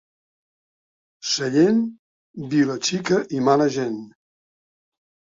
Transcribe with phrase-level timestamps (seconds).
[1.33, 1.85] Sallent,
[2.57, 4.05] vila xica i mala gent.